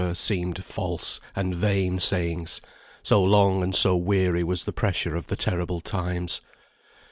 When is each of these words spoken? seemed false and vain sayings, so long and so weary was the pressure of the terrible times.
seemed 0.15 0.63
false 0.63 1.19
and 1.35 1.53
vain 1.53 1.99
sayings, 1.99 2.59
so 3.03 3.23
long 3.23 3.61
and 3.61 3.75
so 3.75 3.95
weary 3.95 4.43
was 4.43 4.63
the 4.65 4.73
pressure 4.73 5.15
of 5.15 5.27
the 5.27 5.35
terrible 5.35 5.79
times. 5.79 6.41